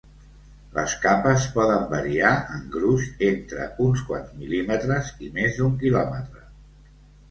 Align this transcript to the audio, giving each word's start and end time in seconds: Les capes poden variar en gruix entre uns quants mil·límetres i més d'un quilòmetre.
Les 0.77 0.95
capes 1.03 1.45
poden 1.57 1.85
variar 1.91 2.33
en 2.57 2.65
gruix 2.77 3.07
entre 3.31 3.69
uns 3.87 4.05
quants 4.11 4.35
mil·límetres 4.43 5.17
i 5.31 5.35
més 5.41 5.63
d'un 5.63 5.83
quilòmetre. 5.87 6.49